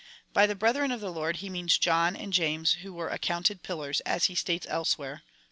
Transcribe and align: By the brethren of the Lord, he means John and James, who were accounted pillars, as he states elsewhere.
By 0.33 0.47
the 0.47 0.55
brethren 0.55 0.91
of 0.91 0.99
the 0.99 1.11
Lord, 1.11 1.35
he 1.35 1.47
means 1.51 1.77
John 1.77 2.15
and 2.15 2.33
James, 2.33 2.73
who 2.81 2.91
were 2.91 3.09
accounted 3.09 3.61
pillars, 3.61 3.99
as 3.99 4.25
he 4.25 4.33
states 4.33 4.65
elsewhere. 4.67 5.21